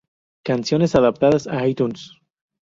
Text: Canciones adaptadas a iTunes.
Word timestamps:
Canciones 0.43 0.95
adaptadas 0.95 1.45
a 1.45 1.67
iTunes. 1.67 2.13